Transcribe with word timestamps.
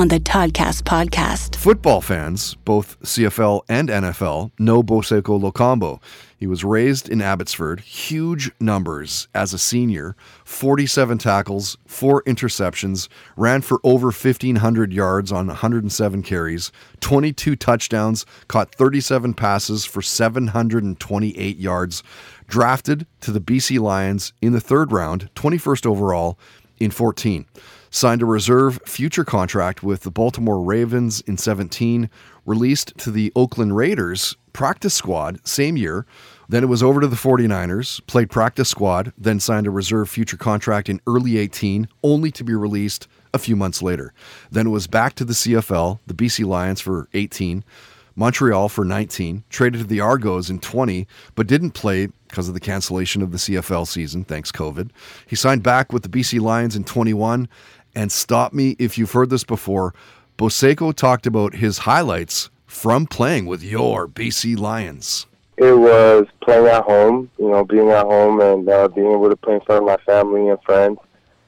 on 0.00 0.08
the 0.08 0.18
Toddcast 0.18 0.84
podcast. 0.84 1.56
Football 1.56 2.00
fans, 2.00 2.54
both 2.64 2.98
CFL 3.02 3.60
and 3.68 3.90
NFL, 3.90 4.50
know 4.58 4.82
Boseko 4.82 5.38
Lokombo. 5.38 6.00
He 6.38 6.46
was 6.46 6.64
raised 6.64 7.10
in 7.10 7.20
Abbotsford, 7.20 7.80
huge 7.80 8.50
numbers 8.58 9.28
as 9.34 9.52
a 9.52 9.58
senior 9.58 10.16
47 10.46 11.18
tackles, 11.18 11.76
four 11.84 12.22
interceptions, 12.22 13.08
ran 13.36 13.60
for 13.60 13.78
over 13.84 14.06
1,500 14.06 14.90
yards 14.90 15.30
on 15.30 15.48
107 15.48 16.22
carries, 16.22 16.72
22 17.00 17.54
touchdowns, 17.54 18.24
caught 18.48 18.74
37 18.74 19.34
passes 19.34 19.84
for 19.84 20.00
728 20.00 21.58
yards, 21.58 22.02
drafted 22.48 23.06
to 23.20 23.30
the 23.30 23.40
BC 23.40 23.78
Lions 23.78 24.32
in 24.40 24.54
the 24.54 24.62
third 24.62 24.92
round, 24.92 25.28
21st 25.34 25.84
overall 25.84 26.38
in 26.78 26.90
14 26.90 27.44
signed 27.90 28.22
a 28.22 28.26
reserve 28.26 28.80
future 28.86 29.24
contract 29.24 29.82
with 29.82 30.02
the 30.02 30.10
Baltimore 30.10 30.62
Ravens 30.62 31.20
in 31.22 31.36
17, 31.36 32.08
released 32.46 32.96
to 32.98 33.10
the 33.10 33.32
Oakland 33.36 33.76
Raiders 33.76 34.36
practice 34.52 34.94
squad 34.94 35.40
same 35.46 35.76
year. 35.76 36.06
Then 36.48 36.64
it 36.64 36.68
was 36.68 36.82
over 36.82 37.00
to 37.00 37.06
the 37.06 37.16
49ers, 37.16 38.04
played 38.06 38.30
practice 38.30 38.68
squad, 38.68 39.12
then 39.16 39.38
signed 39.38 39.66
a 39.66 39.70
reserve 39.70 40.08
future 40.08 40.36
contract 40.36 40.88
in 40.88 41.00
early 41.06 41.38
18, 41.38 41.88
only 42.02 42.30
to 42.32 42.42
be 42.42 42.54
released 42.54 43.06
a 43.32 43.38
few 43.38 43.54
months 43.54 43.82
later. 43.82 44.12
Then 44.50 44.66
it 44.66 44.70
was 44.70 44.86
back 44.86 45.14
to 45.14 45.24
the 45.24 45.32
CFL, 45.32 46.00
the 46.06 46.14
BC 46.14 46.44
Lions 46.44 46.80
for 46.80 47.08
18, 47.14 47.64
Montreal 48.16 48.68
for 48.68 48.84
19, 48.84 49.44
traded 49.48 49.80
to 49.80 49.86
the 49.86 50.00
Argos 50.00 50.50
in 50.50 50.58
20, 50.58 51.06
but 51.36 51.46
didn't 51.46 51.70
play 51.70 52.08
because 52.28 52.48
of 52.48 52.54
the 52.54 52.60
cancellation 52.60 53.22
of 53.22 53.32
the 53.32 53.38
CFL 53.38 53.86
season, 53.86 54.24
thanks 54.24 54.52
COVID. 54.52 54.90
He 55.26 55.36
signed 55.36 55.62
back 55.62 55.92
with 55.92 56.02
the 56.02 56.08
BC 56.08 56.40
Lions 56.40 56.76
in 56.76 56.84
21 56.84 57.48
and 57.94 58.10
stop 58.10 58.52
me 58.52 58.76
if 58.78 58.96
you've 58.98 59.12
heard 59.12 59.30
this 59.30 59.44
before. 59.44 59.94
Boseko 60.38 60.94
talked 60.94 61.26
about 61.26 61.54
his 61.54 61.78
highlights 61.78 62.50
from 62.66 63.06
playing 63.06 63.46
with 63.46 63.62
your 63.62 64.08
BC 64.08 64.58
Lions. 64.58 65.26
It 65.56 65.76
was 65.76 66.26
playing 66.42 66.66
at 66.66 66.84
home, 66.84 67.30
you 67.38 67.50
know, 67.50 67.64
being 67.64 67.90
at 67.90 68.06
home 68.06 68.40
and 68.40 68.66
uh, 68.68 68.88
being 68.88 69.10
able 69.12 69.28
to 69.28 69.36
play 69.36 69.56
in 69.56 69.60
front 69.60 69.82
of 69.82 69.86
my 69.86 69.98
family 70.06 70.48
and 70.48 70.58
friends, 70.62 70.98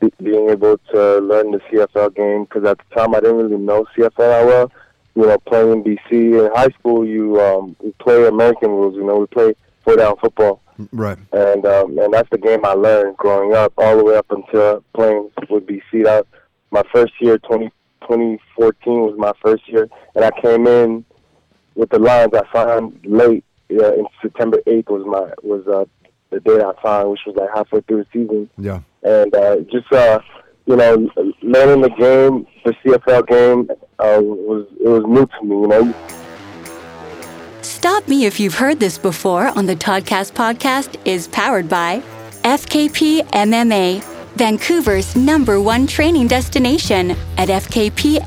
be- 0.00 0.12
being 0.22 0.50
able 0.50 0.76
to 0.92 1.18
learn 1.20 1.52
the 1.52 1.60
CFL 1.60 2.14
game 2.14 2.44
because 2.44 2.64
at 2.64 2.76
the 2.76 2.94
time 2.94 3.14
I 3.14 3.20
didn't 3.20 3.38
really 3.38 3.56
know 3.56 3.86
CFL 3.96 4.16
that 4.16 4.44
well. 4.44 4.72
You 5.14 5.26
know, 5.26 5.38
playing 5.38 5.72
in 5.72 5.84
BC 5.84 6.46
in 6.46 6.54
high 6.54 6.70
school, 6.78 7.06
you 7.06 7.40
um, 7.40 7.76
we 7.80 7.92
play 7.92 8.26
American 8.26 8.70
rules. 8.70 8.94
You 8.96 9.04
know, 9.04 9.16
we 9.16 9.26
play 9.26 9.54
four 9.84 9.96
down 9.96 10.16
football. 10.16 10.60
Right. 10.92 11.18
And 11.32 11.64
um, 11.66 11.98
and 11.98 12.12
that's 12.12 12.28
the 12.30 12.38
game 12.38 12.64
I 12.64 12.72
learned 12.72 13.16
growing 13.16 13.54
up, 13.54 13.72
all 13.76 13.96
the 13.96 14.04
way 14.04 14.16
up 14.16 14.26
until 14.30 14.84
playing 14.94 15.30
with 15.48 15.66
BC. 15.66 16.04
That 16.04 16.26
my 16.70 16.82
first 16.92 17.12
year, 17.20 17.38
20, 17.38 17.66
2014 18.02 18.92
was 19.00 19.14
my 19.18 19.32
first 19.42 19.68
year, 19.68 19.88
and 20.14 20.24
I 20.24 20.30
came 20.40 20.66
in 20.66 21.04
with 21.74 21.90
the 21.90 21.98
Lions. 21.98 22.32
I 22.34 22.42
signed 22.52 22.98
late. 23.04 23.44
Yeah, 23.68 23.90
in 23.92 24.06
September 24.20 24.58
8th 24.66 24.90
was 24.90 25.06
my 25.06 25.32
was 25.42 25.66
uh, 25.66 25.86
the 26.30 26.40
day 26.40 26.60
I 26.62 26.72
signed, 26.82 27.10
which 27.10 27.20
was 27.26 27.36
like 27.36 27.48
halfway 27.54 27.80
through 27.82 28.04
the 28.04 28.06
season. 28.12 28.50
Yeah. 28.58 28.80
And 29.02 29.34
uh, 29.34 29.56
just 29.70 29.90
uh, 29.92 30.20
you 30.66 30.76
know, 30.76 31.08
learning 31.42 31.82
the 31.82 31.90
game, 31.90 32.46
the 32.64 32.72
CFL 32.84 33.26
game, 33.26 33.70
uh, 33.98 34.20
was 34.20 34.66
it 34.78 34.88
was 34.88 35.04
new 35.06 35.26
to 35.26 35.44
me. 35.44 35.56
You 35.56 35.68
know. 35.68 36.21
Stop 37.82 38.06
Me 38.06 38.26
If 38.26 38.38
You've 38.38 38.54
Heard 38.54 38.78
This 38.78 38.96
Before 38.96 39.48
on 39.58 39.66
the 39.66 39.74
Toddcast 39.74 40.34
podcast 40.34 41.04
is 41.04 41.26
powered 41.26 41.68
by 41.68 42.00
FKP 42.44 43.22
MMA, 43.30 44.00
Vancouver's 44.36 45.16
number 45.16 45.60
one 45.60 45.88
training 45.88 46.28
destination 46.28 47.10
at 47.38 47.48
fkpmma.com. 47.48 48.22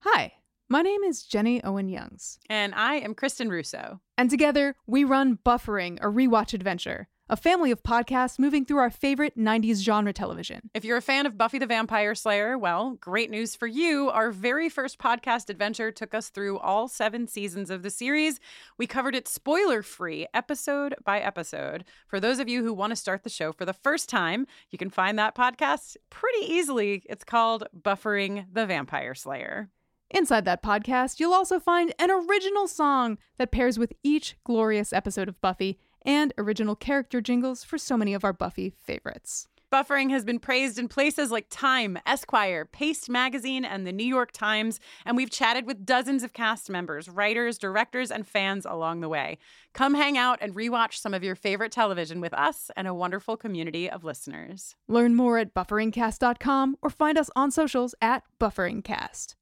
Hi, 0.00 0.34
my 0.68 0.82
name 0.82 1.04
is 1.04 1.22
Jenny 1.22 1.64
Owen 1.64 1.88
Youngs. 1.88 2.38
And 2.50 2.74
I 2.74 2.96
am 2.96 3.14
Kristin 3.14 3.48
Russo. 3.48 4.02
And 4.18 4.28
together, 4.28 4.74
we 4.86 5.04
run 5.04 5.38
Buffering, 5.42 5.96
a 6.02 6.06
rewatch 6.08 6.52
adventure, 6.52 7.08
a 7.30 7.36
family 7.36 7.70
of 7.70 7.82
podcasts 7.82 8.38
moving 8.38 8.64
through 8.64 8.78
our 8.78 8.90
favorite 8.90 9.36
90s 9.36 9.82
genre 9.82 10.12
television. 10.12 10.70
If 10.72 10.84
you're 10.84 10.96
a 10.96 11.02
fan 11.02 11.26
of 11.26 11.36
Buffy 11.36 11.58
the 11.58 11.66
Vampire 11.66 12.14
Slayer, 12.14 12.56
well, 12.56 12.96
great 13.00 13.30
news 13.30 13.54
for 13.54 13.66
you. 13.66 14.08
Our 14.08 14.30
very 14.30 14.68
first 14.68 14.98
podcast 14.98 15.50
adventure 15.50 15.92
took 15.92 16.14
us 16.14 16.30
through 16.30 16.58
all 16.58 16.88
seven 16.88 17.26
seasons 17.26 17.70
of 17.70 17.82
the 17.82 17.90
series. 17.90 18.40
We 18.78 18.86
covered 18.86 19.14
it 19.14 19.28
spoiler 19.28 19.82
free, 19.82 20.26
episode 20.32 20.94
by 21.04 21.20
episode. 21.20 21.84
For 22.06 22.18
those 22.18 22.38
of 22.38 22.48
you 22.48 22.62
who 22.62 22.72
want 22.72 22.92
to 22.92 22.96
start 22.96 23.24
the 23.24 23.30
show 23.30 23.52
for 23.52 23.66
the 23.66 23.74
first 23.74 24.08
time, 24.08 24.46
you 24.70 24.78
can 24.78 24.90
find 24.90 25.18
that 25.18 25.34
podcast 25.34 25.96
pretty 26.08 26.50
easily. 26.50 27.02
It's 27.10 27.24
called 27.24 27.64
Buffering 27.78 28.46
the 28.50 28.64
Vampire 28.64 29.14
Slayer. 29.14 29.68
Inside 30.10 30.46
that 30.46 30.62
podcast, 30.62 31.20
you'll 31.20 31.34
also 31.34 31.60
find 31.60 31.92
an 31.98 32.10
original 32.10 32.66
song 32.66 33.18
that 33.36 33.52
pairs 33.52 33.78
with 33.78 33.92
each 34.02 34.36
glorious 34.42 34.94
episode 34.94 35.28
of 35.28 35.38
Buffy 35.42 35.78
and 36.02 36.32
original 36.38 36.76
character 36.76 37.20
jingles 37.20 37.64
for 37.64 37.78
so 37.78 37.96
many 37.96 38.14
of 38.14 38.24
our 38.24 38.32
Buffy 38.32 38.74
favorites. 38.78 39.48
Buffering 39.70 40.08
has 40.10 40.24
been 40.24 40.38
praised 40.38 40.78
in 40.78 40.88
places 40.88 41.30
like 41.30 41.46
Time, 41.50 41.98
Esquire, 42.06 42.64
Paste 42.64 43.10
Magazine, 43.10 43.66
and 43.66 43.86
the 43.86 43.92
New 43.92 44.06
York 44.06 44.32
Times, 44.32 44.80
and 45.04 45.14
we've 45.14 45.30
chatted 45.30 45.66
with 45.66 45.84
dozens 45.84 46.22
of 46.22 46.32
cast 46.32 46.70
members, 46.70 47.06
writers, 47.06 47.58
directors, 47.58 48.10
and 48.10 48.26
fans 48.26 48.64
along 48.64 49.00
the 49.02 49.10
way. 49.10 49.36
Come 49.74 49.92
hang 49.92 50.16
out 50.16 50.38
and 50.40 50.54
rewatch 50.54 50.94
some 50.94 51.12
of 51.12 51.22
your 51.22 51.34
favorite 51.34 51.70
television 51.70 52.22
with 52.22 52.32
us 52.32 52.70
and 52.78 52.88
a 52.88 52.94
wonderful 52.94 53.36
community 53.36 53.90
of 53.90 54.04
listeners. 54.04 54.74
Learn 54.88 55.14
more 55.14 55.36
at 55.36 55.52
bufferingcast.com 55.52 56.78
or 56.80 56.88
find 56.88 57.18
us 57.18 57.28
on 57.36 57.50
socials 57.50 57.94
at 58.00 58.22
bufferingcast. 58.40 59.34